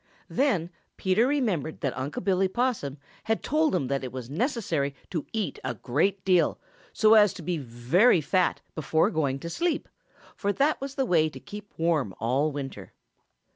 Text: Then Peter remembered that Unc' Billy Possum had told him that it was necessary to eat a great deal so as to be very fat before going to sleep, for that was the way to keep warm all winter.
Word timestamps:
Then 0.31 0.71
Peter 0.97 1.27
remembered 1.27 1.81
that 1.81 1.95
Unc' 1.95 2.23
Billy 2.23 2.47
Possum 2.47 2.97
had 3.25 3.43
told 3.43 3.75
him 3.75 3.85
that 3.85 4.03
it 4.03 4.11
was 4.11 4.31
necessary 4.31 4.95
to 5.11 5.27
eat 5.31 5.59
a 5.63 5.75
great 5.75 6.25
deal 6.25 6.59
so 6.91 7.13
as 7.13 7.35
to 7.35 7.43
be 7.43 7.59
very 7.59 8.19
fat 8.19 8.61
before 8.73 9.11
going 9.11 9.37
to 9.41 9.47
sleep, 9.47 9.87
for 10.35 10.51
that 10.53 10.81
was 10.81 10.95
the 10.95 11.05
way 11.05 11.29
to 11.29 11.39
keep 11.39 11.71
warm 11.77 12.15
all 12.19 12.51
winter. 12.51 12.93